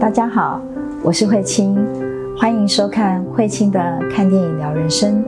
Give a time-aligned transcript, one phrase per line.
[0.00, 0.58] 大家好，
[1.02, 1.76] 我是慧清，
[2.34, 3.78] 欢迎收看慧清的
[4.10, 5.22] 看电影聊人生。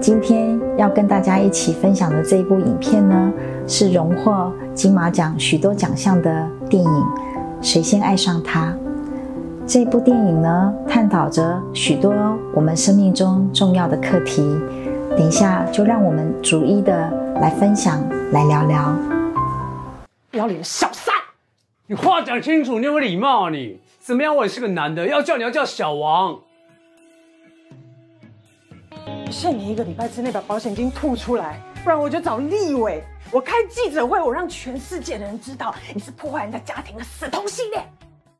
[0.00, 3.32] 今天要跟大家一起分享的这一部影片呢，
[3.68, 6.90] 是荣获金马奖许多奖项的电影
[7.62, 8.72] 《谁先爱上他》。
[9.64, 12.12] 这部电影呢，探讨着许多
[12.52, 14.42] 我们生命中重要的课题。
[15.10, 17.08] 等一下，就让我们逐一的
[17.40, 18.02] 来分享，
[18.32, 18.92] 来聊聊。
[20.32, 21.14] 不要脸的小三！
[21.86, 23.50] 你话讲清楚，你有没有礼貌啊？
[23.50, 24.34] 你怎么样？
[24.34, 26.36] 我也是个男的，要叫你要叫小王。
[29.30, 37.84] 限你一个礼拜之内把保险金吐出来，不然我就找立委，我开记者会，我让全世界的人知道你是破坏人家家庭的死同性恋。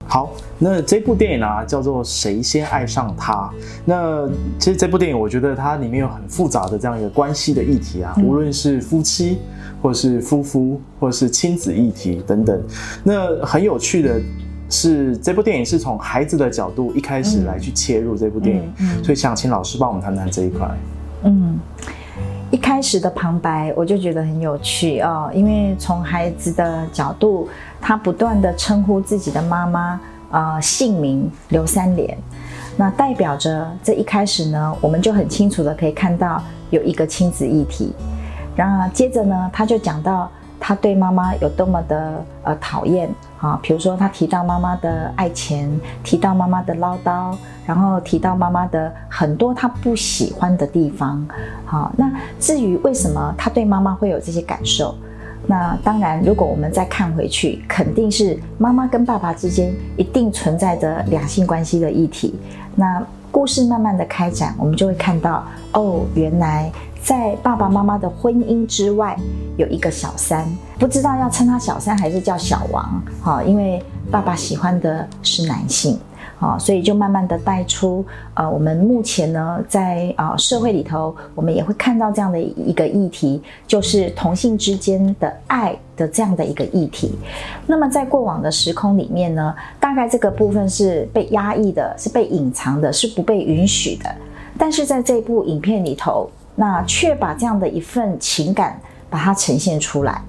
[0.08, 3.34] 好，那这部电影啊叫做《谁先爱上他》。
[3.84, 9.38] 那其实这部电影，我觉得它里面有很复杂的这样一个关系的议题啊，无论是夫妻，
[9.80, 12.60] 或是夫妇，或是亲子议题等等。
[13.04, 14.20] 那很有趣的
[14.70, 20.66] 是，这部电影是从孩子的角度一开始来去切入这部电影，所以想请老师帮我们谈谈这一块。
[21.24, 21.58] 嗯，
[22.50, 27.48] 一开始的旁白我就觉得很有趣哦，因为从孩子的角度。
[27.82, 29.98] 他不断的称呼自己的妈妈，
[30.30, 32.14] 呃，姓名刘三连，
[32.76, 37.94] 那代表着这一开始呢，我们就很清楚的可以看到有一个亲子议题。
[38.54, 43.08] 然后接着呢，他就讲到他对妈妈有多么的呃讨厌
[43.40, 45.70] 啊，比如说他提到妈妈的爱钱，
[46.04, 47.34] 提到妈妈的唠叨，
[47.66, 51.26] 然后提到妈妈的很多他不喜欢的地方。
[51.64, 54.94] 好，那至于为什么他对妈妈会有这些感受？
[55.46, 62.34] 那当然，如果我们再看回去，肯定是妈妈跟爸爸之间一定存在着两性关系的议题。
[62.76, 63.02] 那
[63.32, 66.70] 故事慢慢的开展，我们就会看到，哦，原来
[67.02, 69.16] 在爸爸妈妈的婚姻之外，
[69.56, 70.46] 有一个小三，
[70.78, 75.98] 不知道要称他小三还是叫小王，哈，因为爸爸喜欢的是男性。
[76.38, 78.02] 啊，所以就慢慢的带出，
[78.32, 87.14] 呃，我们目前呢，在啊社会里头，我们也会看到这样的一个议题，就是同性之间的爱的这样的一个议题。
[87.66, 94.10] 那么在过往的时空里面呢，大概这个部分是被压抑的，是被隐藏的，是不被允许的。
[94.56, 98.78] 但是在这部影片里头，那却把这样的一份情感
[99.08, 100.20] 把它呈现出来。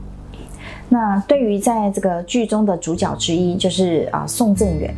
[0.87, 4.95] 那对于在这个剧中的主角之一，就是啊宋正远。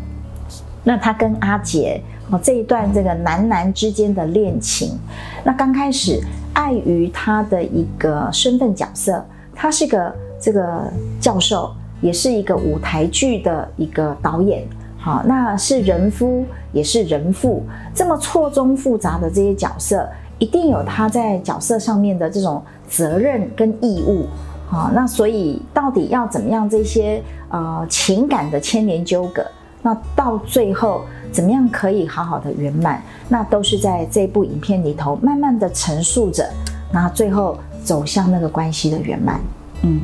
[0.83, 1.99] 那他跟阿杰
[2.29, 4.95] 哦这一段这个男男之间的恋情，
[5.43, 6.21] 那刚开始
[6.53, 10.83] 碍于他的一个身份角色，他是个这个
[11.19, 14.63] 教授，也是一个舞台剧的一个导演，
[14.99, 17.63] 好，那是人夫也是人父，
[17.95, 20.07] 这么错综复杂的这些角色，
[20.39, 24.25] 一定有他在角色上面的这种责任跟义务，
[24.69, 29.45] 啊，那所以到底要怎么样这些呃情感的牵连纠葛？
[29.81, 31.01] 那到最后
[31.31, 33.01] 怎么样可以好好的圆满？
[33.29, 36.49] 那都是在这部影片里头慢慢的陈述着，
[36.91, 39.39] 那最后走向那个关系的圆满。
[39.81, 40.01] 嗯，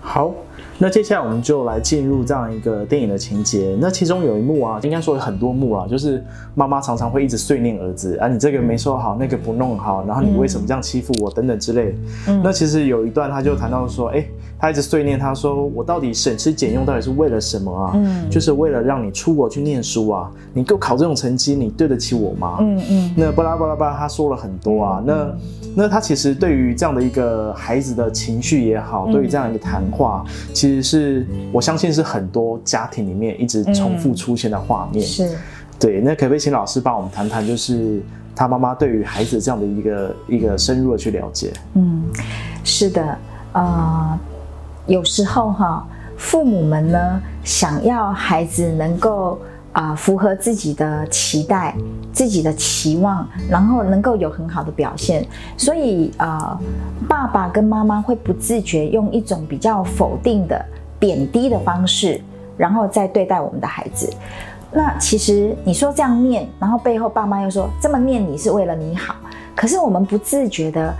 [0.00, 0.30] 好。
[0.76, 3.76] 那接下来我们就来进入这样一个电影的情节。
[3.80, 6.22] 那其中有一幕啊，应该说有很多幕啊，就是
[6.54, 11.94] 妈妈常常会一直碎念儿子啊，你这个没收好，那个不弄好，然后你为什么这样欺负我等等之类。
[12.42, 14.24] 那其实有一段他就谈到说，哎，
[14.64, 17.92] 他一直碎念，他说我到底省吃俭用到底是为了什么啊？
[17.96, 22.56] 嗯，就是为了让你出国去念书啊，你给我考这种成绩，你对得起我吗？
[22.60, 23.14] 嗯嗯。
[23.14, 25.02] 那巴拉巴拉巴拉，他说了很多啊。
[25.04, 25.36] 那
[25.76, 30.24] 那他其实对于这样的一个孩子的情绪也好，对于这样一个谈话。
[30.54, 35.36] 其实是我相信是很多家庭里面一直重复出现的画面，是
[35.78, 36.00] 对。
[36.00, 38.00] 那可不可以请老师帮我们谈谈，就是
[38.34, 41.52] 他妈妈对于孩子这样的一个一个深入的去了解？
[41.74, 42.02] 嗯，
[42.64, 43.18] 是的，
[43.52, 44.18] 呃，
[44.86, 45.86] 有时候哈，
[46.16, 49.38] 父母们呢想要孩子能够。
[49.74, 51.74] 啊，符合自己的期待、
[52.12, 56.56] 自己的期望，然后能够有很好的表现，所以啊，
[57.08, 60.64] 爸爸跟妈妈会不自觉用一种比较否定的、
[60.96, 62.20] 贬低的方式，
[62.56, 64.08] 然后再对待我们的孩子。
[64.70, 69.16] 那其实你说这样念，然后背后爸妈又说这么念你是为了你好，
[69.56, 70.94] 可是我们不自觉的，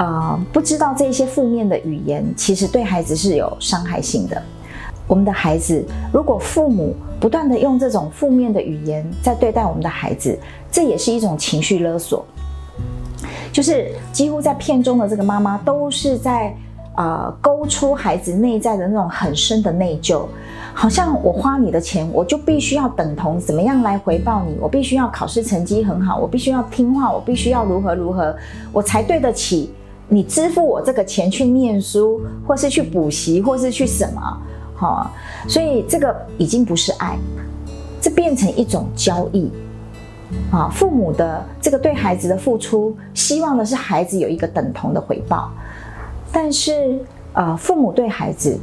[0.00, 4.42] 呃，不知道这些负面的语言其实对孩子是有伤害性的。
[5.06, 10.38] 我们的孩子，如果父母不断的用这种负面的语言在对待我们的孩子，
[10.72, 12.24] 这也是一种情绪勒索。
[13.52, 16.56] 就是几乎在片中的这个妈妈都是在
[16.96, 20.22] 呃勾出孩子内在的那种很深的内疚，
[20.72, 28.34] 好像我花你的钱，我就必须要等同怎么样来回报你，我必须要考试成绩很好，我必须要听话，我必须要如何如何，
[28.72, 29.70] 我才对得起
[30.10, 34.20] 你支付我这个钱去念书，或是去补习，或是去什么。
[34.76, 35.10] 哈，
[35.48, 37.16] 所以这个已经不是爱，
[38.00, 39.50] 这变成一种交易。
[40.52, 45.50] 啊，父母的这个对孩子的付出，希望的是孩子有一个等同的回报。
[46.32, 47.00] 但是，
[47.32, 48.58] 呃，父母对孩子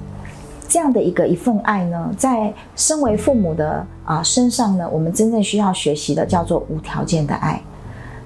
[0.69, 7.61] 这样的一个一份爱呢，在身为父母的啊身上呢，我们真正需要学习的叫做无条件的爱。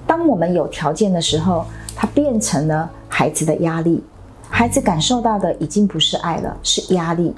[0.06, 1.64] 当我们有条件的时候，
[1.96, 4.02] 它变成了孩子的压力，
[4.48, 7.34] 孩子感受到的已经不是爱了，是压力。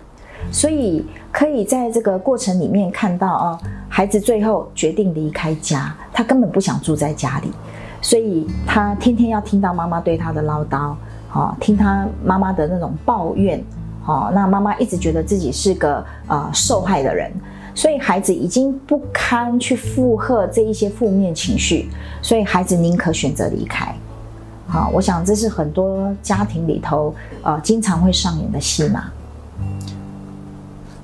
[0.53, 7.51] 所以可以在这个过程里面看到啊，孩子最后决定离开家，他根本不想住在家里，
[8.01, 10.95] 所以他天天要听到妈妈对他的唠叨，
[11.33, 13.63] 哦，听他妈妈的那种抱怨，
[14.07, 17.33] 哦，那妈妈一直觉得自己是个呃受害的人，
[17.75, 21.89] 所以孩子已经不堪去负荷这一些负面情绪，
[22.23, 23.93] 所以孩子宁可选择离开。
[24.75, 29.05] 好，我想这是很多家庭里头呃经常会上演的戏码。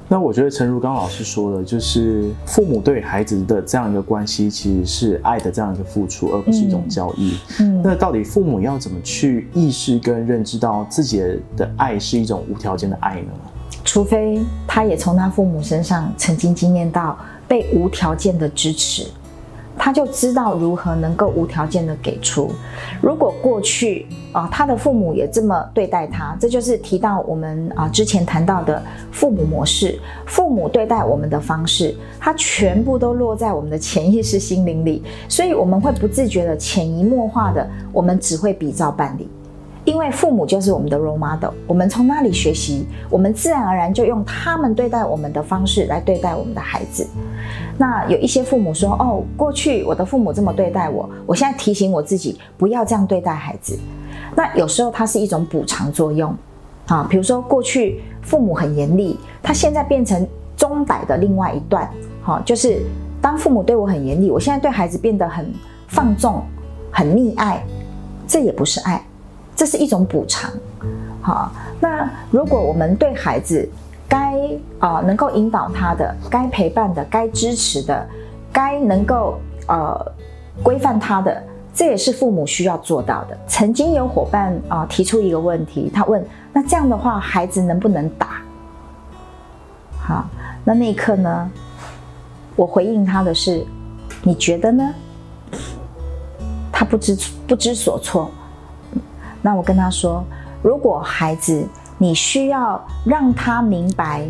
[0.09, 7.39] 那我觉得，诚如刚刚老师说的，就是父母对孩子的这样一个关系，其实是爱的这样一个付出，而不是一种交易。
[7.61, 11.23] 嗯，那到底父母要怎么去意识跟认知到自己
[11.57, 13.29] 的爱是一种无条件的爱呢？
[13.85, 19.07] 除非他也从他父母身上曾经经验到被无条件的支持。
[19.82, 22.50] 他就知道如何能够无条件的给出。
[23.00, 39.31] 如果过去啊，他的父母也这么对待他，这就是提到我们啊之前谈到的父母模式，父母对待我们的方式，它全部都落在我们的潜意识心灵里，所以我们会不自觉的潜移默化的，我们只会比照办理。
[39.91, 47.05] 因为父母就是我们的 role model，我们从那里学习，我们自然而然就用他们对待我们的方式来对待我们的孩子。
[47.77, 53.77] 那有一些父母说：“哦，过去我的父母这么对待我，我现在提醒我自己不要这样对待孩子。”
[54.37, 56.33] 那有时候它是一种补偿作用
[56.87, 60.25] 啊，比如说过去父母很严厉，他现在变成
[60.57, 61.91] 钟摆的另外一段，
[62.23, 62.81] 好，就是
[63.21, 65.53] 当父母对我很严厉，我现在对孩子变得很
[65.89, 66.45] 放纵、
[66.93, 67.61] 很溺爱，
[68.29, 69.05] 这也不是爱。
[69.61, 70.51] 这是一种补偿，
[71.21, 71.53] 好。
[71.79, 73.69] 那如果我们对孩子
[74.09, 74.41] 该
[74.79, 78.09] 啊能够引导他的、该陪伴的、该支持的、
[78.51, 80.12] 该能够呃
[80.62, 81.43] 规范他的，
[81.75, 83.37] 这也是父母需要做到的。
[83.47, 88.41] 曾经有伙伴啊提出一个问题，他问：那这样的话，孩子能不能打？
[90.03, 90.25] 好，
[90.65, 91.51] 那那一刻呢，
[92.57, 93.62] 我回应他的是：
[94.23, 94.95] 你觉得呢？
[96.73, 97.15] 他不知
[97.47, 98.31] 不知所措。
[99.43, 100.25] 那我跟他说，
[100.63, 101.67] 如果孩子
[101.99, 104.27] 你需要让他明白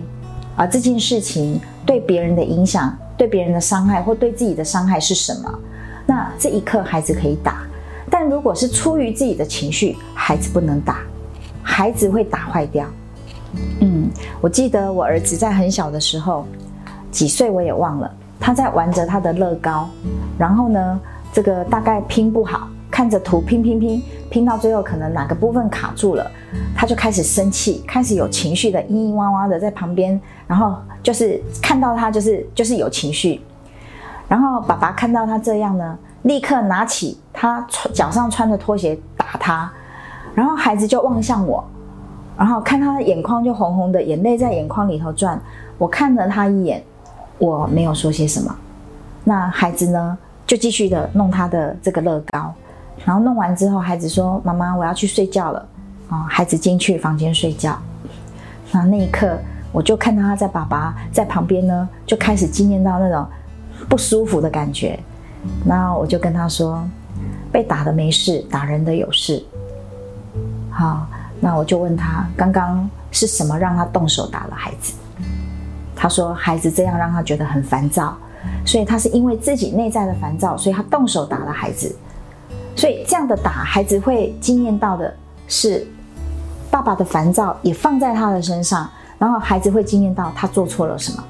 [0.56, 5.58] 啊这件事情对别人的影响、对别人的伤害或对自己的伤害是什么，
[6.06, 7.62] 那这一刻孩子可以打。
[8.08, 10.98] 但如果是出于自己的情绪，孩子不能打，
[11.62, 12.86] 孩子会打坏掉。
[13.80, 14.08] 嗯，
[14.40, 16.44] 我记得我儿子在很小的时候，
[17.10, 18.10] 几岁我也忘了，
[18.40, 19.88] 他在玩着他的乐高，
[20.38, 21.00] 然后呢，
[21.32, 22.68] 这个大概拼不好。
[22.90, 26.30] 看着图拼拼拼拼到最后，可能哪个部分卡住了，
[26.74, 33.40] 他就开始生气，开始有情绪的嘤嘤哇哇的在旁边，然后就是看到他就是就是有情绪，
[34.28, 39.72] 然后爸爸看到他这样呢，立刻拿起他穿脚上穿的拖鞋打他，
[40.34, 41.64] 然后孩子就望向我，
[42.36, 45.40] 然后看他的眼眶就红红的，眼泪在眼眶里头转，
[45.78, 46.82] 我看了他一眼，
[47.38, 48.54] 我没有说些什么，
[49.24, 52.52] 那孩子呢就继续的弄他的这个乐高。
[53.04, 55.66] 然后弄完之后，孩子说：“妈妈，我要去睡觉了。”
[56.10, 57.78] 啊，孩子进去房间睡觉。
[58.72, 59.38] 那那一刻，
[59.72, 63.26] 我就看到他在爸爸在旁边呢，就开始经验到那种
[63.88, 64.98] 不舒服的感觉。
[65.64, 66.84] 那我就跟他说
[67.50, 69.42] ：“被打的没事，打人的有事。”
[70.70, 71.06] 好，
[71.40, 74.94] 那我就问他：“刚刚是什么让他动手打了孩子？”
[75.96, 78.16] 他说：“孩子这样让他觉得很烦躁，
[78.66, 81.94] 所以他是因为自己内在的烦躁，所以他动手打了孩子。”
[82.80, 85.14] 所以这样的打孩子会惊艳到的
[85.46, 85.86] 是，
[86.70, 91.22] 爸爸的烦躁也放在他的身上，然后孩子会惊艳到他做错了什么。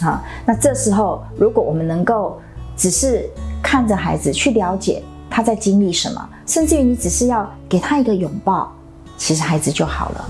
[0.00, 2.40] 好，那这时候如果我们能够
[2.76, 3.30] 只是
[3.62, 8.72] 看着孩子去了解他在经历什么，甚至于你只是要给他一个拥抱，
[9.16, 10.28] 其实孩子就好了。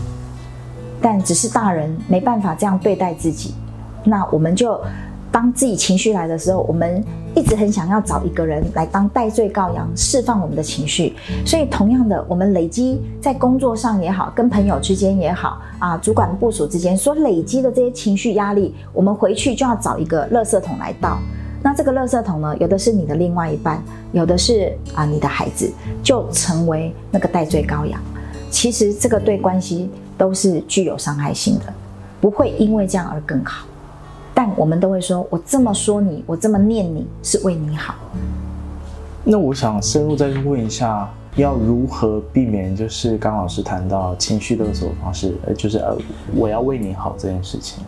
[1.00, 3.54] 但只是大人没办法这样对待自己，
[4.04, 4.78] 那我们就。
[5.32, 7.04] 当自己情绪来的时候，我们
[7.36, 11.14] 一直很想要找一个人来当代罪羔羊，释放我们的情绪。
[11.44, 21.18] 所以，同样的，我们累积在工作上也好，跟朋友之间也好，啊，主管部署之间所累积的这些情绪压力，我们回去就要找一个垃圾桶来倒。
[21.62, 25.70] 那这个垃圾桶呢，有的是你的另外一半，有的是啊你的孩子，
[26.02, 28.00] 就成为那个代罪羔羊。
[28.50, 31.66] 其实这个对关系都是具有伤害性的，
[32.18, 33.66] 不会因为这样而更好。
[34.38, 37.94] 但我们都会说，我这么说你，我这么念你是为你好。
[39.24, 45.96] 那我想深入再问一下，要如何避免就是刚老师谈到情绪勒索的方式，呃，就是呃，
[46.34, 47.82] 我要为你好这件事情，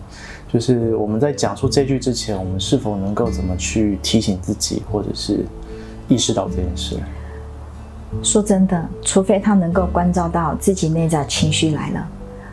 [0.50, 5.44] 就是我们在讲出这句之前，我们是否能够怎么去提醒自己，或者是
[6.08, 6.96] 意识到这件事？
[8.22, 12.08] 说真的，除非他能够关照到自己内在情绪来了，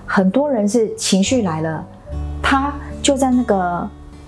[0.05, 1.87] 很多人是情绪来了，
[2.43, 2.73] 他
[3.05, 3.55] 就在那个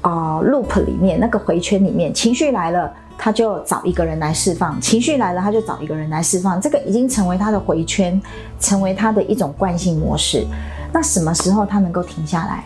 [0.01, 2.93] 啊、呃 loop 里面，那个回圈里面，情绪来了。
[3.17, 8.21] 他就找一个人来释放，情绪来了，他就找一个人来释放，这个已经成为他的回圈，
[8.59, 10.45] 成为他的一种惯性模式。
[10.93, 12.63] 那什么时候他能够停下来？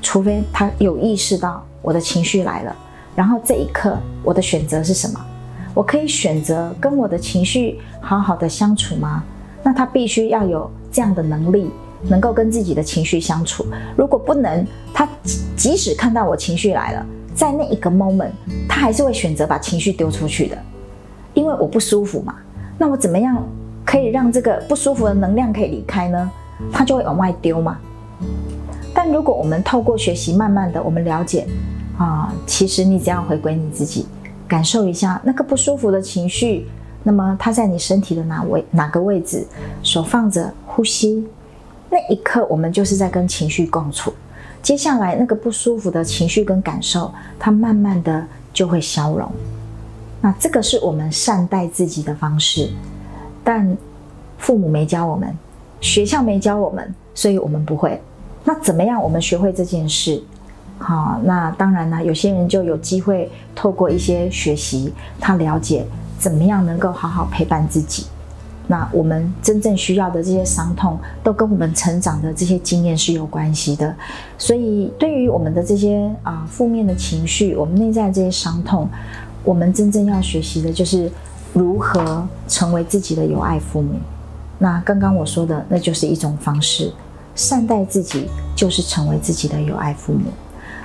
[0.00, 2.76] 除非他有意识到我的情绪来了，
[3.16, 5.20] 然后这一刻我的选择是什么？
[5.74, 9.24] 我可以选择跟我的情绪好好的相处吗？
[9.64, 11.72] 那他必须要有这样的能力，
[12.08, 13.66] 能够跟自己的情绪相处。
[13.96, 15.08] 如果不能，他
[15.56, 17.06] 即使看到我情绪来了。
[17.34, 18.30] 在那一个 moment，
[18.68, 20.58] 他还是会选择把情绪丢出去的，
[21.32, 22.34] 因为我不舒服嘛。
[22.76, 23.42] 那我怎么样
[23.86, 26.30] 可以让这个不舒服的能量可以离开呢？
[26.70, 27.78] 他就会往外丢嘛。
[28.94, 31.46] 但如果我们透过学习，慢慢的我们了解
[31.96, 34.06] 啊，其实你只要回归你自己，
[34.46, 36.66] 感受一下那个不舒服的情绪，
[37.02, 39.46] 那么它在你身体的哪位哪个位置，
[39.82, 41.26] 手放着呼吸，
[41.92, 44.10] 那一刻我们就是在跟情绪共处。
[44.62, 49.30] 接下来那个不舒服的情绪跟感受，它慢慢的就会消融。
[50.22, 52.70] 那这个是我们善待自己的方式，
[53.44, 53.76] 但
[54.38, 55.36] 父母没教我们，
[55.82, 58.00] 学校没教我们，所以我们不会。
[58.42, 60.22] 那怎么样我们学会这件事？
[60.78, 65.84] 好，那当然呢，有些人就有机会透过一些学习，他了解
[66.18, 68.06] 怎么样能够好好陪伴自己。
[68.72, 73.94] 那我们真正需要的这些伤痛，都跟我们成长的这些经验是有关系的。
[74.38, 78.88] 所以，对于我们的这些啊、负面的情绪，我们内在这些伤痛，
[79.44, 81.12] 我们真正要学习的就是
[81.52, 83.90] 如何成为自己的有爱父母。
[84.58, 86.90] 那刚刚我说的，那就是一种方式，
[87.34, 88.26] 善待自己
[88.56, 90.30] 就是成为自己的有爱父母。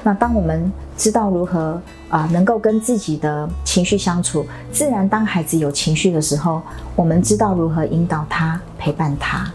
[0.03, 6.61] 那当我们知道如何啊、能够跟自己的情绪相处，自然当孩子有情绪的时候，
[6.95, 9.45] 我们知道如何引导他、陪伴他。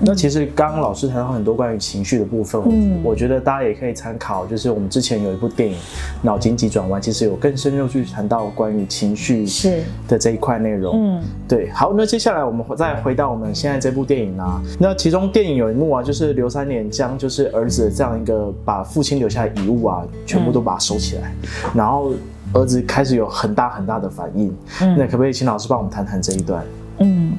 [0.00, 5.74] 那其实刚刚老师谈到很多关于情绪的部分，嗯我觉得大家也可以参考，就是我们之前有一部电影
[6.22, 11.18] 《脑筋急转弯》，其实有更深入去谈到关于情绪是的这一块内容。
[11.18, 21.32] 嗯，对，好，那接下来我们再回到我们现在这部电影啊，那其中电影有一幕啊，就是刘三连将就是儿子的这样一个把父亲留下的遗物啊，全部都把它收起来，
[21.74, 22.12] 然后
[22.52, 24.54] 儿子开始有很大很大的反应。
[24.82, 26.62] 嗯那可不可以请老师帮我们谈谈这一段？
[26.98, 27.36] 嗯，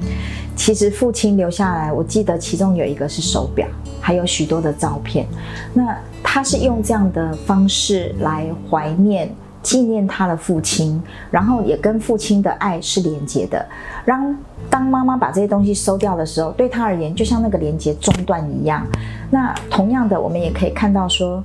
[0.55, 3.67] 其实父亲留下来，我记得其中有一个是手表，
[3.99, 5.25] 还有许多的照片。
[5.73, 13.65] 那他是用这样的方式来怀念、纪念他的父亲，然后也跟父亲的爱是连接的。
[14.05, 14.35] 让
[14.69, 18.85] 当妈妈把这些东西收掉的时候，对他而言就像那个连接中断一样。
[19.29, 21.43] 那同样的，我们也可以看到说。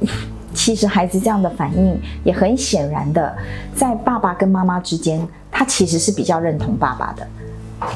[0.54, 3.34] 其实孩子这样的反应也很显然的，
[3.74, 7.26] 在爸爸跟妈妈之间，他其实是比较认同爸爸的。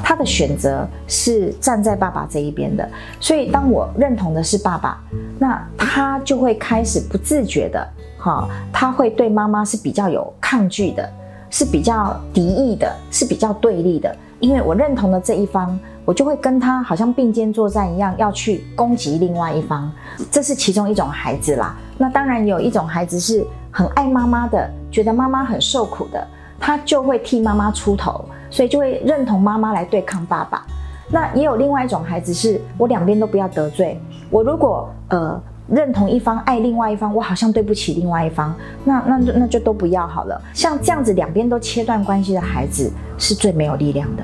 [0.02, 2.88] 他的选择是站在爸爸这一边的，
[3.20, 5.00] 所以当我认同的是爸爸，
[5.38, 7.88] 那他就会开始不自觉的，
[8.18, 11.08] 哈，他会对妈妈是比较有抗拒的，
[11.50, 19.90] 是比较敌意的，是比较对立的，因为我认同的这一方，我就会跟他好像并肩作战一样，要去攻击另外一方，
[20.30, 21.76] 这是其中一种孩子啦。
[21.98, 26.26] 那当然有一种孩子是很爱妈妈的，觉得妈妈很受苦的，
[26.58, 28.24] 他就会替妈妈出头。
[28.50, 30.64] 所以就会认同妈妈来对抗爸爸。
[31.10, 34.00] 那也有另外一种孩子是，我两边都不要得罪。
[34.30, 40.40] 我如果呃认同一方爱另外一方，我好像对不起另外一方，那那那就都不要好了。
[40.52, 44.22] 像这样子两边都切断关系的孩子是最没有力量的，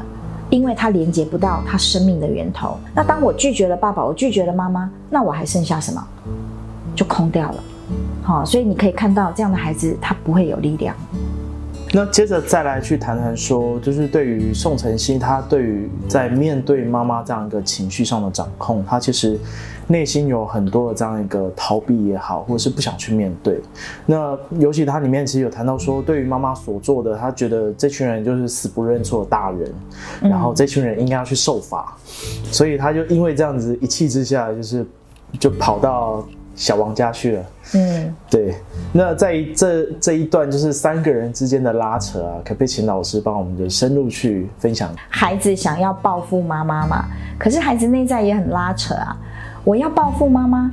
[0.51, 2.77] 因为他连接不到他生命的源头。
[2.95, 6.05] 那当我拒绝了爸爸，我拒绝了妈妈，那我还剩下什么？
[6.95, 7.65] 就空掉了。
[8.23, 10.95] 好、所以你可以看到这样的孩子他不会有力量。
[11.95, 19.39] 那接着再来去谈谈说，就是对于宋承宪，他对于在面对妈妈这样一个情绪上的掌控，他其实
[19.89, 23.61] 内心有很多的这样一个逃避也好，或者是不想去面对。
[24.07, 29.71] 那尤其他里面其实有谈到说，对于妈妈所做的，他觉得这群人就是死不认错的大人，
[30.23, 31.95] 然后这群人应该要去受罚，
[32.51, 34.87] 所以他就因为这样子一气之下，就是
[35.39, 37.45] 就跑到小王家去了。
[37.75, 38.15] 嗯。
[38.31, 38.55] 对，
[38.93, 44.91] 那在这这一段就是三个人之间的拉扯啊，可不可以请老师帮我们的深入去分享？
[45.09, 47.07] 孩子想要报复妈妈嘛，
[47.39, 49.17] 可是孩子内在也很拉扯啊。
[49.65, 50.71] 我要报复妈妈，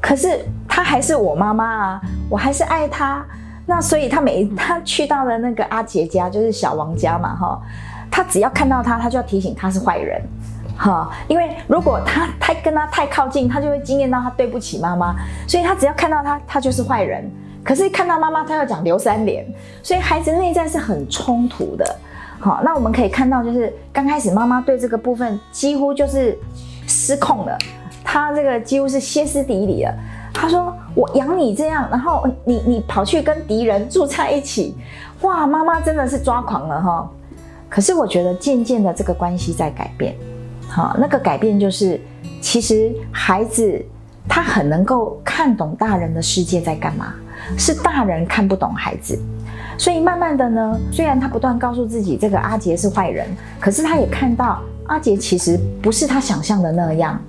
[0.00, 3.26] 可是他她还是我妈妈啊，我还是爱她。
[3.66, 7.60] 那所以他每他去到了那个阿杰家，就是小王家嘛，哈，
[8.08, 10.22] 他只要看到他，他就要提醒他是坏人，
[10.78, 15.14] 哈，因为如果他太跟他太靠近，他就会惊艳到他对不起妈妈，
[15.46, 17.30] 所以他只要看到他，他就是坏人。
[17.64, 19.44] 可是看到妈妈，他要讲刘三连，
[19.82, 21.96] 所以孩子内在是很冲突的，
[22.38, 26.38] 好，那我们可以看到，就是刚开始妈妈对这个部分几乎就是
[26.86, 27.58] 失控了，
[28.02, 29.92] 他这个几乎是歇斯底里了。
[30.32, 34.76] 他说：“我养你这样，然后你你跑去跟敌人住在一起，
[35.22, 37.10] 哇，妈妈真的是抓狂了哈。
[37.68, 40.14] 可是我觉得渐渐的这个关系在改变，
[40.68, 42.00] 好，那个改变就是，
[42.40, 43.84] 其实孩子
[44.28, 47.14] 他很能够看懂大人的世界在干嘛，
[47.56, 49.18] 是大人看不懂孩子，
[49.78, 53.26] 所以慢慢的呢，虽然他不断告诉自己这个阿杰是坏人，
[53.58, 57.20] 可是他也看到阿杰其实不是他想象的那样。”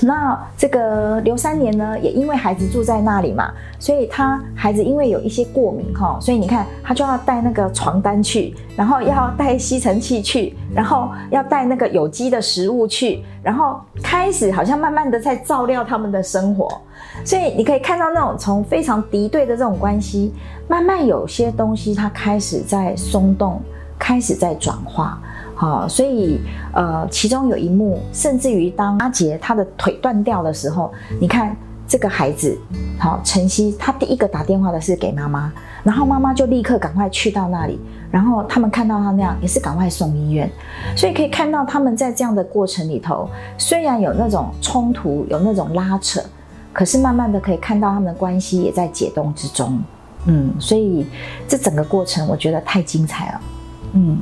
[0.00, 16.80] 那这个刘三年呢，也因为孩子住在那里嘛，所以他孩子因为有一些过敏哈，所以你看他就要带那个床单去，然后要带吸尘器去，然后要带那个有机的食物去，然后开始好像慢慢的在照料他们的生活，
[17.24, 20.32] 所以你可以看到那种从非常敌对的这种关系，
[20.68, 23.60] 慢慢有些东西它开始在松动，
[23.98, 25.20] 开始在转化。
[25.62, 26.40] 啊，所以
[26.74, 32.58] 呃，其中有一幕，甚至于当阿杰他的腿断掉的时候，你看这个孩子，
[32.98, 35.52] 好，晨曦他第一个打电话的是给妈妈，
[35.84, 37.78] 然后妈妈就立刻赶快去到那里，
[38.10, 40.50] 然后他们看到他那样，也是赶快送医院。
[40.96, 46.20] 所以可以看到他们在这样的过程里头，虽然有那种冲突，有那种拉扯，
[46.72, 49.80] 可是慢慢的可以看到他们的关系也在解冻之中。
[50.24, 51.06] 嗯，所以
[51.46, 53.40] 这整个过程我觉得太精彩了。
[53.92, 54.18] 嗯。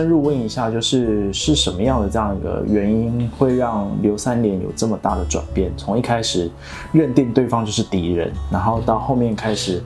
[0.00, 5.70] 深入问一下，就是是什么样的这样一个原因，会让刘三连有这么大的转变？
[5.76, 6.50] 从一开始
[6.90, 9.82] 认定对方就是敌人，然后到后面开始，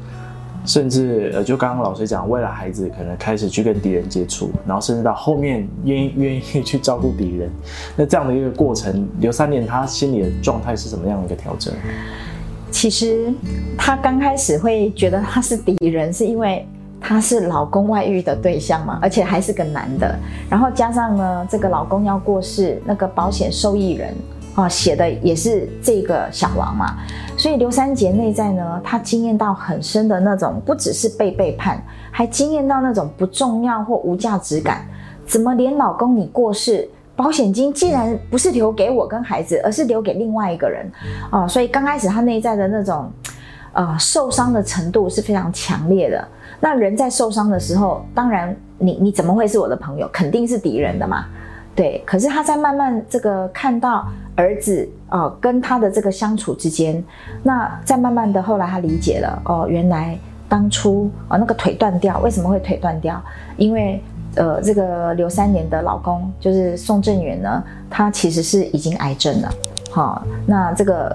[0.64, 7.50] 甚至呃，就刚刚老师讲，为了孩子可能开始去跟敌人接触，然后甚至到后面愿愿意去照顾敌人，
[7.96, 11.74] 那这样的一个过程，刘三连他心里的状态是什么样的一个调整？
[12.70, 13.34] 其实
[13.76, 16.64] 他刚开始会觉得他是敌人，是因为。
[17.06, 24.14] 他是老公外遇的对象嘛，而且还是个男的，然后加上呢，这个老公要过世，那个保险受益人
[24.54, 26.96] 啊写的也是这个小王嘛，
[27.36, 34.86] 所以刘三杰内在呢，他经验到很深的那种，不只是被背叛，还经验到那种不重要或无价值感。
[35.26, 40.90] 怎么连老公你过世，保险金竟然不是留给我跟孩子，而是留给另外一个人
[41.30, 41.46] 啊？
[41.46, 43.10] 所以刚开始他内在的那种
[43.74, 46.26] 呃受伤的程度是非常强烈的。
[46.64, 50.08] 那人在受伤的时候，当然你你怎么会是我的朋友？
[50.10, 51.26] 肯定是敌人的嘛，
[51.76, 52.02] 对。
[52.06, 57.04] 可是他在慢慢这个看到儿子哦跟他的这个相处之间，
[57.42, 63.22] 那在慢慢的后来他理解了哦，原来当初哦那个腿断掉，为什么会腿断掉？
[63.58, 64.02] 因为
[64.36, 69.52] 呃这个刘三年的老公就是宋正元呢，他其实是已经癌症了，
[69.90, 71.14] 好，那这个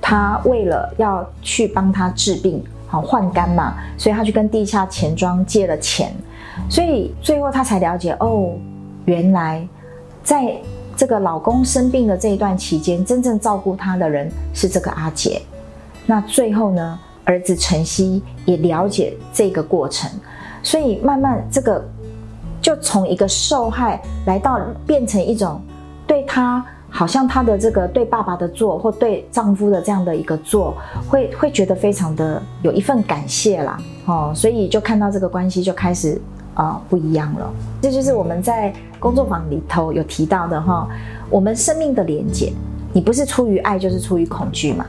[0.00, 2.64] 他为了要去帮他治病。
[2.88, 6.10] 好换肝嘛，所以他去跟地下钱庄借了钱，
[6.70, 8.52] 所以最后他才了解哦，
[9.04, 9.66] 原来
[10.24, 10.56] 在
[10.96, 15.42] 这个老公生病的这一段期间，真正照顾他的人是这个阿姐。
[16.06, 20.10] 那最后呢，儿子晨曦也了解这个过程，
[20.62, 21.86] 所以慢慢这个
[22.62, 25.60] 就从一个受害来到变成一种
[26.06, 26.64] 对他。
[26.90, 30.76] 好像她的这个对爸爸的做，或对丈夫的这样的一个做，
[31.08, 36.20] 会会觉得非常的有一份感谢啦，哦，所以就看到这个关系就开始
[36.54, 37.52] 啊不一样了。
[37.80, 40.88] 这就是我们在工作坊里头有提到的哈，
[41.30, 42.52] 我们生命的连结，
[42.92, 44.84] 你不是出于爱就是出于恐惧嘛？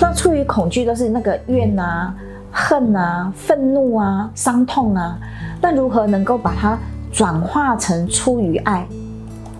[0.00, 2.14] 那出于恐惧都是那个怨啊、
[2.50, 5.18] 恨啊、愤怒啊、伤痛啊，
[5.60, 6.78] 那如何能够把它
[7.12, 8.86] 转化成出于爱？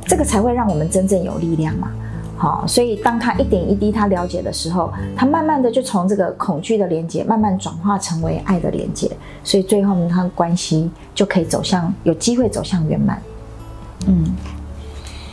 [0.07, 1.91] 这个才会让我们真正有力量嘛，
[2.37, 9.11] 好，所以当他一点一滴他了解的时候，他慢慢的就从这个恐惧的连接慢慢转化成为爱的连接，
[9.43, 13.21] 所以最后呢，他的关系就可以走向有机会走向圆满，
[14.07, 14.25] 嗯。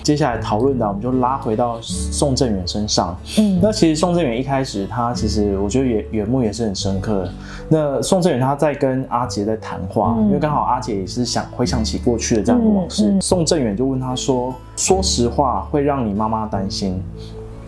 [0.04, 3.16] 接下来讨论的，我们就拉回到宋正远身上。
[3.38, 7.28] 嗯，那其实宋正远一开始，他其实我觉得原原木也是很深刻。
[7.70, 13.16] 那宋正远他在跟阿杰在谈话，因为刚好阿杰也是想回想起过去的这样的往事。
[13.22, 17.02] 宋正远就问他说：“说实话会让你妈妈担心。”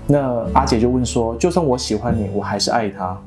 [0.08, 3.18] 那阿杰就问说：“就算我喜欢你，我还是爱他。”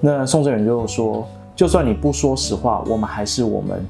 [0.00, 3.84] 那宋正远就说：“就算你不说实话，我们还是我们。”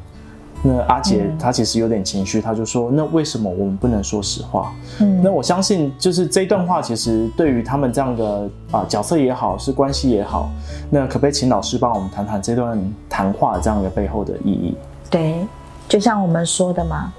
[0.62, 10.51] 那阿杰嗯他其实有点情绪，他就说：“那为什么我们不能说实话？”嗯那我相信，就是这一段话，其实对于他们这样的啊、角色也好，是关系也好，
[10.90, 14.77] 那可不可以请老师帮我们谈谈这段谈话这样一个背后的意义？
[15.11, 15.46] 对，
[15.88, 17.12] 就像我们说的嘛，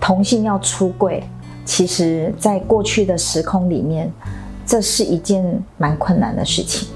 [0.00, 1.22] 同性要出柜，
[1.66, 4.10] 其实在过去的时空里面，
[4.64, 5.44] 这是一件
[5.76, 6.88] 蛮困难的事情。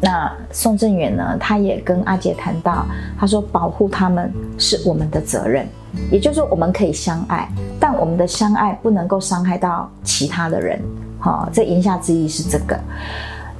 [0.00, 2.86] 那宋正远呢，他也跟阿杰谈到，
[3.18, 5.66] 他说保护他们是我们的责任，
[6.10, 7.46] 也就是说我们可以相爱，
[7.78, 10.80] 但我们的相爱不能够伤害到其他的人。
[11.18, 12.78] 好、这言下之意是这个。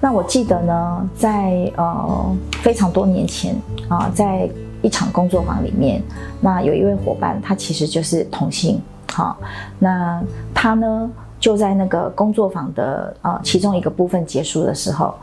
[0.00, 3.54] 那我记得呢，在呃非常多年前
[3.86, 4.48] 啊、在
[4.80, 6.02] 一场工作坊里面，
[6.40, 8.80] 那有一位伙伴，他其实就是同性，
[9.12, 9.36] 好、
[9.78, 10.22] 那
[10.54, 15.14] 他呢就在那个工作坊的呃其中一个部分结束的时候，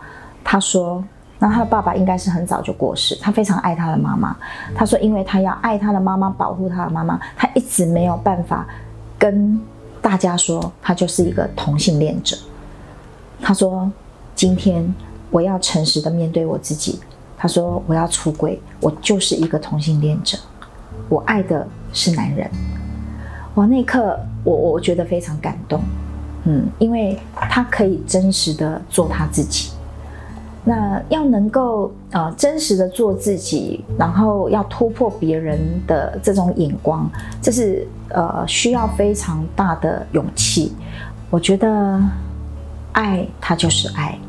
[0.49, 1.03] 他说，
[1.39, 4.33] 那他的爸爸应该是很早就过世，他非常爱他的妈妈，
[4.73, 8.65] 他说，因为他要爱他的妈妈，保护他的妈妈，他一直没有办法
[9.19, 9.59] 跟
[10.01, 12.37] 大家说他就是一个同性恋者。
[13.41, 13.91] 他说
[14.35, 14.95] ：“今天
[15.29, 16.97] 我要诚实的面对我自己。”
[17.37, 20.37] 他说：“我要出轨，我就是一个同性恋者，
[21.09, 22.49] 我爱的是男人。”
[23.55, 25.81] 哇，那一刻我我觉得非常感动，
[26.45, 29.71] 嗯，因为他可以真实的做他自己。
[30.67, 37.09] 那要能够呃真实的做自己，然后要突破别人的这种眼光，
[37.41, 40.73] 这是呃需要非常大的勇气。
[41.29, 42.03] 我觉得
[42.91, 44.19] 爱它就是爱，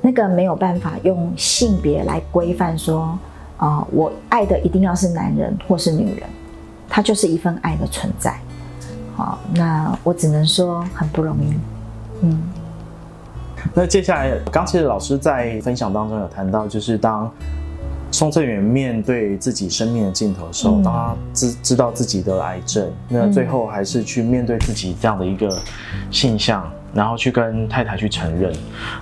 [0.00, 3.16] 那个没有办法用性别来规范说，
[3.58, 6.28] 啊、我爱的一定要是男人或是女人，
[6.88, 8.36] 它就是一份爱的存在。
[9.14, 11.54] 好，那我只能说很不容易，
[12.22, 12.42] 嗯。
[13.74, 17.30] 那接下来，刚其实老师在分享当中有谈到，就是当
[18.10, 25.58] 宋正元面对自己生命的尽头的时候，嗯当他知知道自己得了癌症，那最后还是去面对自己这样的一个
[26.10, 28.50] 现象，然后去跟太太去承认。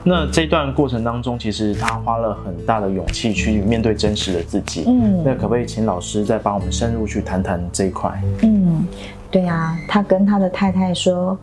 [0.03, 4.85] 那这段过程当中，其实他花了很大的勇气去面对真实的自己。
[4.89, 8.11] 嗯那可不可以请老师再帮我们深入去谈谈这一块？
[8.43, 8.85] 嗯，
[9.31, 11.39] 对啊，他跟他的太太说：“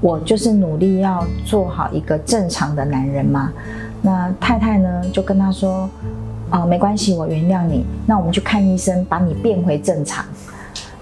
[0.00, 3.52] 我就是努力要做好一个正常的男人嘛。”
[4.02, 5.88] 那太太呢就跟他说
[6.50, 7.84] ：“哦，没关系，我原谅你。
[8.06, 10.24] 那我们去看医生，把你变回正常。”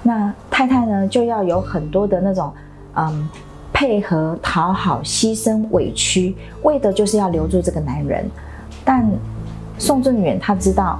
[0.02, 2.52] 那太太呢就要有很多的那种
[2.94, 3.28] 嗯
[3.72, 8.24] 配合、讨好、牺牲、委屈，为的就是要留住这个男人。
[8.85, 9.04] 但
[9.78, 10.98] 宋正远他知道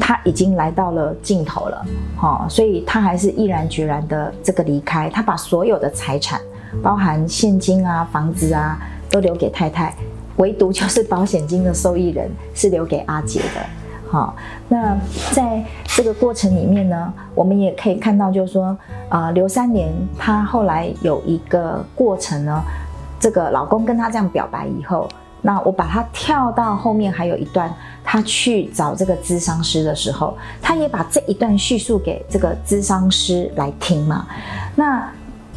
[0.00, 6.40] 他已经来到了尽头了，好、所以他还是毅然决然的这个离开，他把所有的财产，
[6.82, 8.78] 包含现金啊、房子啊，
[9.10, 9.94] 都留给太太，
[10.36, 13.60] 唯独就是 保险金的受益人是留给阿杰的。
[14.10, 14.34] 好，
[14.68, 14.96] 那
[15.32, 18.74] 在这个过程里面呢，我们也可以看到，就是说，
[19.10, 22.62] 呃，刘三连他后来有一个过程呢，
[23.20, 25.06] 这个老公跟他这样表白以后，
[25.42, 27.70] 那我把它跳到后面还有一段，
[28.02, 34.26] 他去找这个咨商师的时候，他也把这一段叙述给这个咨商师来听嘛。
[34.74, 35.06] 那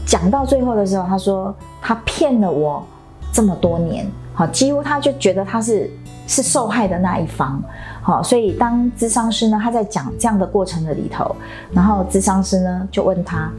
[0.05, 2.85] 讲到最后的时候，他说他骗了我
[3.31, 5.89] 这么多年，好，几乎他就觉得他是
[6.27, 7.61] 是受害的那一方，
[8.01, 11.35] 好，所以当咨商师呢，他在讲这样的过程的里头，
[11.71, 13.49] 然后咨商师呢就问他，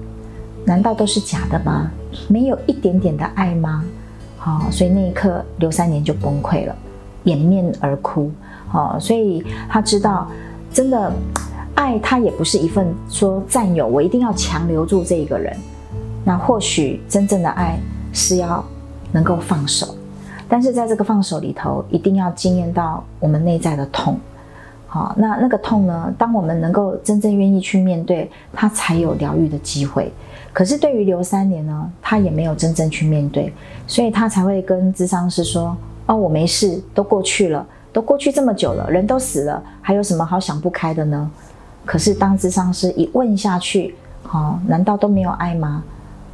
[0.65, 1.91] 难道都是假的吗？
[2.29, 3.85] 没有一点点的爱吗？
[4.37, 6.77] 好、所以那一刻刘三年就崩溃了，
[7.25, 8.31] 掩面而哭。
[8.69, 10.27] 好、所以他知道，
[10.73, 11.13] 真的
[11.75, 15.57] 爱他也不是一份说占有，我一定要强留住这一个人。
[16.25, 17.79] 那或许真正的爱
[18.13, 18.65] 是要
[19.11, 19.95] 能够放手，
[20.49, 24.19] 但是在这个放手里头，一定要经验到我们内在的痛。
[24.87, 26.15] 好，那那个痛呢？
[26.19, 30.13] 当我们能够真正愿意去面对，它才有疗愈的机会。
[30.53, 33.51] 可是对于刘三年呢，他也没有真正去面对，
[33.87, 41.31] 所以他才会跟咨商师说：“哦，我没事，都过去了，都过去这么久了，人都死了，还有什么好想不开的呢？”
[41.87, 43.95] 可是当咨商师一问下去，
[44.31, 45.83] 哦，难道都没有爱吗？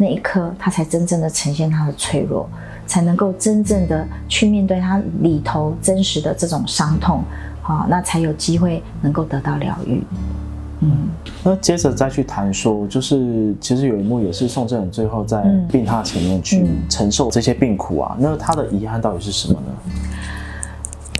[0.01, 2.49] 那一刻，他才真正的呈现他的脆弱，
[2.87, 7.23] 才能够真正的去面对他里头真实的这种伤痛，
[7.61, 10.01] 好、那才有机会能够得到疗愈。
[10.81, 11.09] 嗯，
[11.43, 19.93] 那接着再去谈说，就是其实有一幕也是宋振远最后在嗯病榻前面去嗯承受这些病苦啊，那他的遗憾到底是什么呢？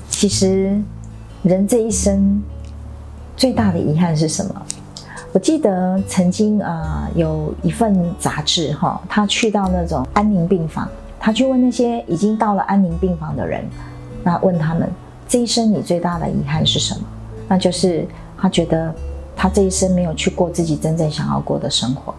[0.09, 0.81] 其实
[1.43, 2.41] 人这一生
[3.37, 4.63] 最大的遗憾是什么？
[5.39, 10.89] 我记得曾经啊、有一份杂志哈，他去到那种安宁病房，
[11.21, 13.65] 他去问那些已经到了安宁病房的人，
[14.25, 14.91] 那问他们
[15.29, 17.03] 这一生你最大的遗憾是什么？
[17.47, 18.05] 那就是
[18.37, 18.93] 他觉得
[19.37, 22.13] 他这一生没有去过自己真正想要过的生活。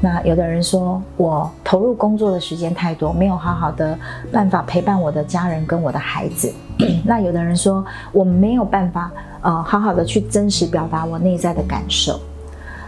[0.00, 3.98] 那有的人说我投入工作的时间太多，没有好好的
[4.32, 6.50] 办法陪伴我的家人跟我的孩子。
[7.04, 12.18] 那有的人说我没有办法呃好好的去真实表达我内在的感受。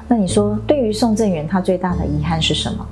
[0.08, 2.86] 那你说对于宋正元他最大的遗憾是什么？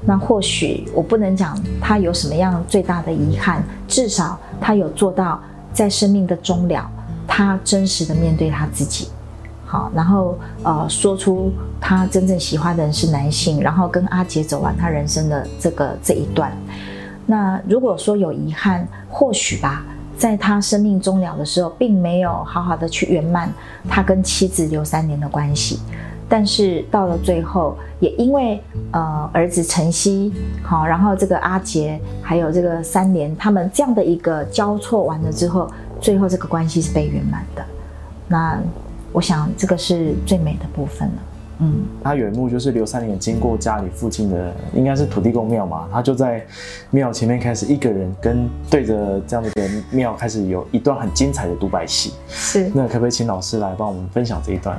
[0.00, 5.40] 那或许我不能讲他有什么样最大的遗憾，至少他有做到
[5.72, 6.88] 在生命的终了，
[7.26, 9.08] 他真实的面对他自己。
[9.66, 16.50] 好，然后呃，说出他真正喜欢的人是男性，然后跟阿杰走完他人生的这个这一段。
[17.26, 19.84] 那如果说有遗憾，或许吧，
[20.16, 23.52] 在他生命终了的时候，并没有好好的去圆满
[23.88, 25.80] 他跟妻子刘三年的关系。
[26.28, 28.60] 但是到了最后，也因为
[28.92, 37.64] 呃儿子晨曦好，然后这个阿杰还有这个三连他们这样的一个交错完了之后，最后这个关系是被圆满的。
[38.28, 38.60] 那。
[39.10, 41.14] 我想这个是最美的部分了。
[41.60, 46.46] 嗯，他有一幕就是刘三连经过家里附近的，应该是土地公庙嘛，他就在
[46.90, 52.12] 庙前面开始一个人跟对着这样的一个庙开始有一段很精彩的独白戏。
[52.28, 54.78] 是，那可不可以请老师来帮我们分享这一段？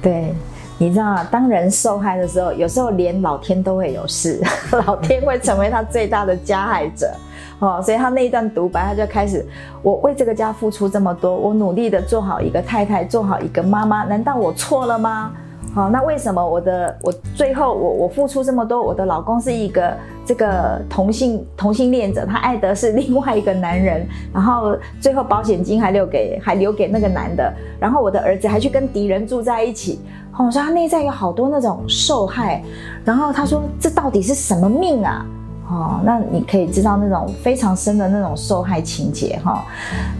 [0.00, 0.32] 对，
[0.78, 4.40] 你知道，当人受害的时候，有时候连老天都会有事，
[4.86, 7.10] 老天会成为他最大的加害者。
[7.58, 9.42] 哦，所以他那一段独白，他就开始：
[9.82, 15.32] 我为这个家付出这么多，我努力的做好一个太太，做好一个妈妈，难道我错了吗？
[15.74, 29.98] 好，那为什么我的我最后我我付出这么多，我的老公是一个这个同性同性恋者，他爱的是另外一个男人， 然后最后保险金还留给还留给那个男的，然后我的儿子还去跟敌人住在一起。
[30.36, 32.62] 哦，说他内在有好多那种受害，
[33.04, 35.24] 然后他说这到底是什么命啊？
[35.68, 39.64] 哦，那你可以知道那种非常深的那种受害情节哈。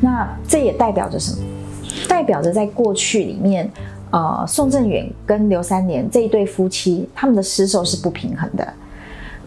[0.01, 1.39] 那这也代表着什么？
[2.09, 3.71] 代表着在过去里面，
[4.11, 8.67] 呃，宋正远跟刘三连这一对夫妻，他们的施受是不平衡的。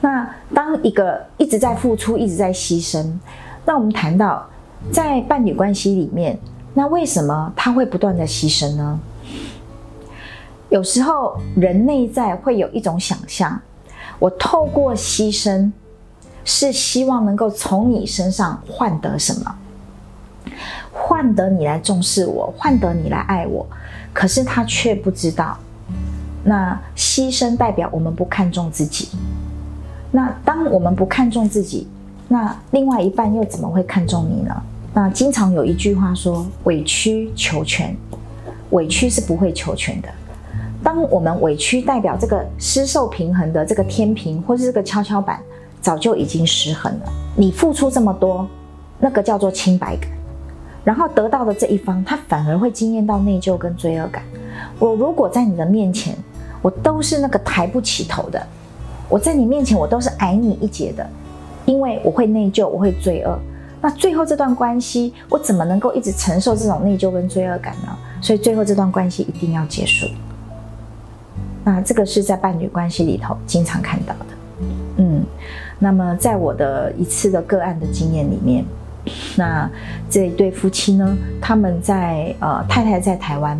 [0.01, 3.05] 那当一个一直在付出、一直在牺牲，
[3.65, 4.45] 那我们谈到
[4.91, 6.38] 在伴侣关系里面，
[6.73, 8.99] 那为什么他会不断的牺牲呢？
[10.69, 13.60] 有时候人内在会有一种想象，
[14.17, 15.71] 我透过牺牲。
[16.45, 19.55] 是希望能够从你身上换得什么？
[20.91, 23.63] 换得你来重视我，换得你来爱我。
[24.12, 25.55] 可是他却不知道，
[26.43, 29.10] 那牺牲代表我们不看重自己。
[30.10, 31.88] 那当我们不看重自己，
[32.27, 34.63] 那另外一半又怎么会看重你呢？
[34.93, 37.95] 那经常有一句话说：委曲求全，
[38.71, 40.10] 委屈是不会求全的。
[40.83, 45.39] 当我们委屈代表这个失受平衡的这个天平，或是这个跷跷板。
[45.81, 47.05] 早就已经失衡了。
[47.37, 48.45] 你付出这么多，
[48.99, 50.09] 那个叫做清白感，
[50.83, 54.21] 然后得到的这一方，他反而会经验到内疚跟罪恶感。
[54.77, 56.13] 我如果在你的面前，
[56.61, 58.41] 我都是那个抬不起头的；
[59.07, 61.09] 我在你面前，我都是矮你一截的，
[61.65, 63.39] 因为我会内疚，我会罪恶。
[63.79, 67.97] 那最后这段关系，我怎么能够一直承受这种内疚跟罪恶感呢？
[68.21, 70.05] 所以最后这段关系一定要结束。
[71.63, 74.25] 那这个是在伴侣关系里头经常看到的，
[74.97, 75.23] 嗯。
[75.81, 78.65] 那么，在我的一次的个案的经验里面，
[79.37, 79.69] 那
[80.09, 83.57] 这一对夫妻呢，他们在呃，太太在台湾，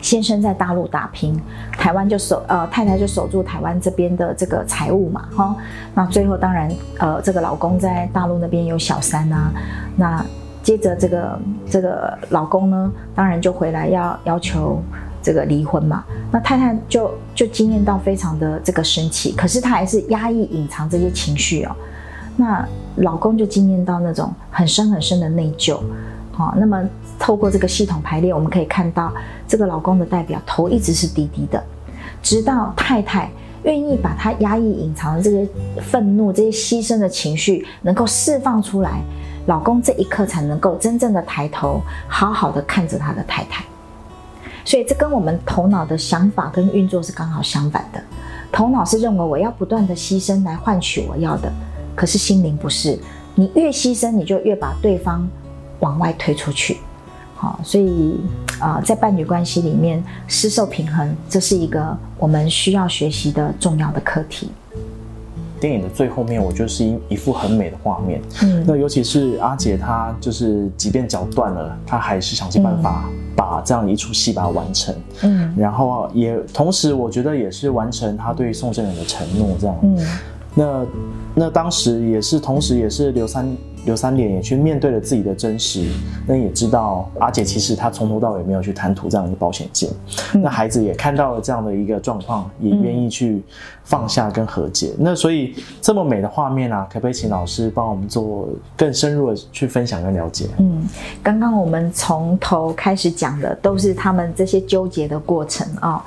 [0.00, 1.36] 先生在大陆打拼，
[1.72, 5.56] 台湾就守呃，太太就守住台湾这边的这个财务嘛，哈。
[5.94, 9.50] 那最后当然呃，这个老公在大陆那边有小三呐，
[9.96, 10.24] 那
[10.62, 14.80] 接着这个这个老公呢，当然就回来要要求。
[15.22, 21.76] 这个离婚嘛，那太太就就惊艳到非常的这个生气，可是她还是压抑隐藏这些情绪哦。
[22.36, 25.78] 那老公就惊艳到那种很深很深的内疚，
[26.32, 26.82] 好，那么
[27.18, 29.12] 透过这个系统排列，我们可以看到
[29.46, 31.62] 这个老公的代表头一直是低低的，
[32.22, 33.30] 直到太太
[33.64, 35.46] 愿意把他压抑隐藏的这些
[35.82, 39.02] 愤怒、这些牺牲的情绪能够释放出来，
[39.46, 43.62] 老公这一刻才能够真正的抬头，好好的看着他的太太。
[44.64, 48.02] 所以这跟我们头脑的想法跟运作是刚好相反的。
[48.52, 51.52] 头脑是认为我要不断的牺牲来换取我要的，
[51.94, 52.98] 可是心灵不是。
[53.34, 55.26] 你越牺牲，你就越把对方
[55.78, 56.78] 往外推出去。
[57.36, 58.20] 好，所以
[58.58, 64.50] 啊，在伴侣关系里面失受平衡，这是一个我们需要学习的重要的课题。
[65.60, 68.20] 电影的最后面，我觉得是一一幅很美的画面。
[68.42, 73.04] 嗯，那尤其是阿姐，她就是即便脚断了，她还是想尽办法。
[73.36, 79.96] 把这样一出戏把它完成，嗯，然后也同时我觉得也是完成她对宋振远的承诺，这样，嗯，
[80.54, 80.86] 那
[81.34, 83.48] 那当时也是，同时也是刘三
[83.84, 85.88] 刘三连也去面对了自己的真实，
[86.26, 89.90] 那也知道阿姐其实她从头到尾没有去贪图这样一个保险金。
[90.34, 93.42] 那孩子也看到了这样的一个状况，也愿意去
[93.82, 94.92] 放下跟和解。
[94.98, 100.46] 那所以这么美的画面啊，可不可以请老师帮我们做更深入的去分享跟了解？
[100.58, 100.86] 嗯，
[101.22, 106.04] 刚刚我们从头开始讲的都是他们这些纠结的过程啊、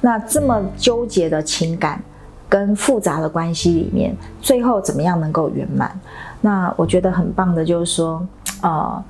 [0.00, 2.00] 那这么纠结的情感
[2.48, 5.90] 跟复杂的关系里面，最后怎么样能够圆满？
[6.46, 8.24] 那我觉得很棒的就是说，
[8.62, 9.04] 呃，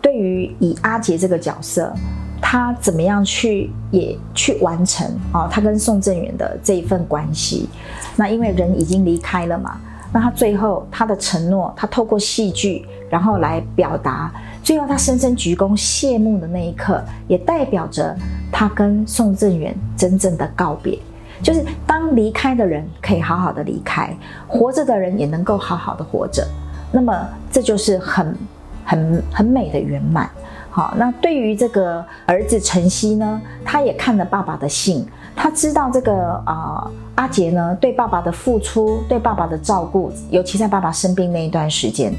[0.00, 1.92] 对于以阿杰这个角色，
[2.40, 7.68] 他怎么样去也去完成啊、他跟宋正元的这一份关系。
[8.16, 9.78] 那因为人已经离开了嘛，
[10.14, 14.32] 那他最后他的承诺，他透过戏剧，然后来表达，
[14.62, 18.16] 最后他深深鞠躬谢幕的那一刻，也代表着
[18.50, 20.98] 他跟宋正元真正的告别。
[21.42, 26.46] 就是当离开的人可以好好的离开，活着的人也能够好好的活着，
[26.92, 28.36] 那么这就是很
[28.84, 30.30] 很很美的圆满。
[30.70, 42.10] 好，那对于这个儿子晨曦呢，他也看了爸爸的信，他知道这个啊、阿杰呢对爸爸的付出，对爸爸的照顾，尤其在爸爸生病那一段时间，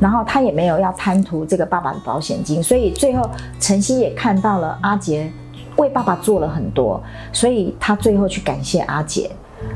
[0.00, 3.28] 然后他也没有要贪图这个爸爸的保险金，所以最后
[3.60, 5.30] 晨曦也看到了阿杰
[5.76, 6.98] 为爸爸做了很多，
[7.30, 9.30] 所以他最后去感谢阿杰。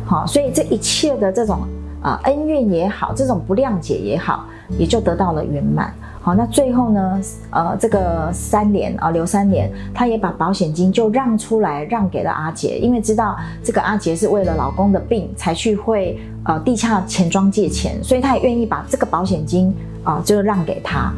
[0.06, 1.60] 好，所以这一切的这种
[2.02, 4.44] 啊、恩怨也好，这种不谅解也好，
[4.76, 5.94] 也就得到了圆满。
[6.20, 21.12] 好，那最后呢，呃，这个三连啊，刘三连，他也把保险金就让出来，让给了阿杰，因为知道这个阿杰是为了老公的病才去会呃地下钱庄借钱，所以他也愿意把这个保险金啊、就让给他。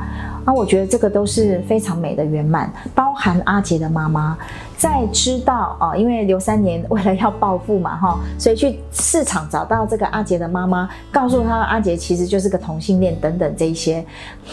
[0.47, 4.37] 那我觉得这个都是非常美的圆满，包含阿杰的妈妈
[4.77, 14.05] 在知道啊、因为刘三年为了要报复嘛哈，所以去市场找到这个阿杰的妈妈，告诉他阿杰其实就是个同性恋等等这一些，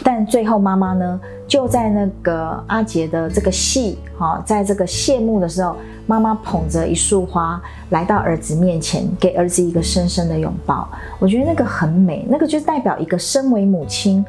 [0.04, 5.76] 但最后妈妈呢就在那个阿杰的这个戏哈、在这个谢幕的时候，
[6.08, 10.88] 妈妈捧着一束花来到儿子面前，给儿子一个深深的拥抱，
[11.20, 14.26] 我觉得那个很美，那个就代表一个身为母亲。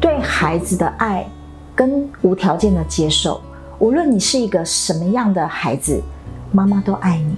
[0.00, 1.26] 对孩子的爱
[1.74, 3.40] 跟无条件的接受，
[3.78, 6.00] 无论你是一个什么样的孩子，
[6.50, 7.36] 妈妈都爱你。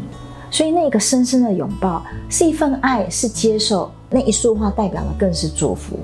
[0.51, 3.91] 所以那个深深的拥抱是一份爱，是接受。
[4.09, 5.99] 那一束花代表的更是祝福。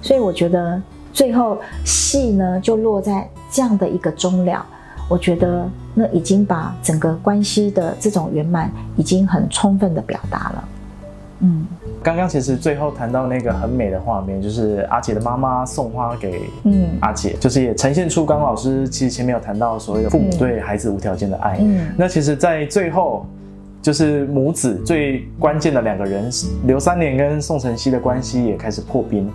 [0.00, 0.80] 所以我觉得
[1.12, 4.64] 最后戏呢就落在这样的一个终了。
[5.08, 10.68] 我觉得那已经把整个关系的这种圆满已经很充分的表达了。
[11.40, 11.66] 嗯
[12.06, 21.58] 刚刚其实最后谈到那个很美的画面，就是阿杰的妈妈送花给嗯阿杰，就是也呈现出刚刚老师其实前面有谈到所谓的父母对孩子无条件的爱。
[21.60, 23.26] 嗯那其实，在最后，
[23.82, 26.30] 就是母子最关键的两个人，
[26.64, 29.28] 刘三连跟宋晨曦的关系也开始破冰。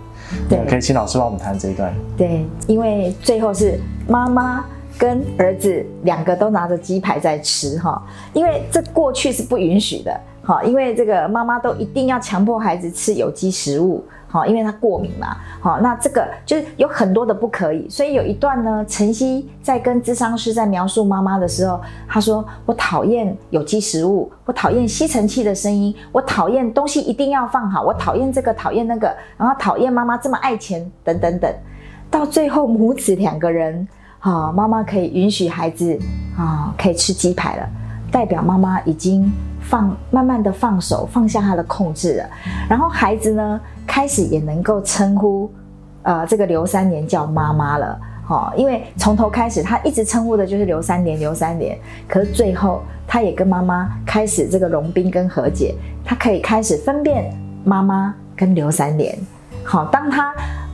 [0.48, 1.92] 对可以请老师帮我们谈这一段。
[2.16, 4.64] 对，因为最后是妈妈
[4.96, 14.04] 跟儿子两个都拿着鸡排在吃哈，因为这过去是不允许的好，因为这个妈妈都一定要强迫孩子吃有机食物。
[14.26, 21.78] 好，因为他过敏嘛，好，那这个就是有很多的不可以，所以有一段呢，晨曦在跟咨商师在描述妈妈的时候，
[22.08, 31.54] 他说：“我讨厌有机食物，我讨厌吸尘器的声音，我讨厌东西一定要放好，我讨厌这个，讨厌那个，然后讨厌妈妈这么爱钱，等等等。”
[32.10, 33.86] 到最后母子两个人，
[34.20, 35.98] 啊，妈妈可以允许孩子
[36.38, 37.68] 啊可以吃鸡排了，
[38.12, 42.24] 代表妈妈已经放慢慢的放手，放下他的控制了。
[42.68, 45.50] 然后孩子呢，开始也能够称呼
[46.02, 47.98] 呃这个刘三连叫妈妈了。
[48.28, 51.76] 哦，因为从头开始，他一直称呼的就是刘三连，刘三连。
[52.06, 59.18] 可是最后，他也跟妈妈开始这个融冰跟和解，他可以开始分辨妈妈跟刘三连。
[59.64, 60.32] 好，当他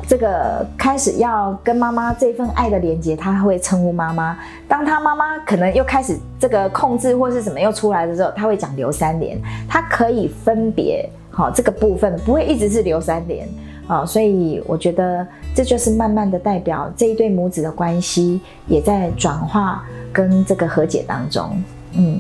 [0.09, 4.39] 这个开始要跟妈妈这份爱的连接，他会称呼妈妈。
[4.67, 9.39] 当他妈妈可能又开始这个控制或是什么又出来的时候，他会讲刘三连。
[9.69, 13.47] 他可以分别好这个部分，不会一直是刘三连
[13.87, 14.07] 啊。
[14.07, 21.51] 所以我觉得这就是慢慢的代表这一对母子的关系也在转化跟这个和解当中。
[21.93, 22.19] 嗯，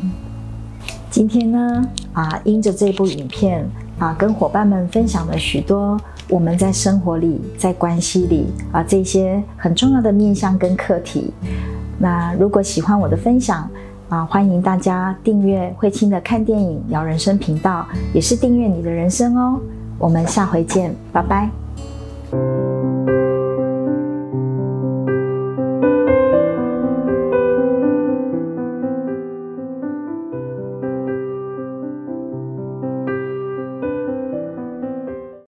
[1.10, 1.82] 今天呢
[2.12, 3.66] 啊，因着这部影片
[3.98, 5.98] 啊，跟伙伴们分享了许多
[6.28, 11.32] 我们在生活里、在关系里啊这些很重要的面向跟课题。
[11.98, 13.68] 那如果喜欢我的分享
[14.08, 19.60] 啊，欢迎大家订阅慧清的看电影聊人生频道，也是订阅你的人生哦。
[19.98, 21.50] 我们下回见，拜拜。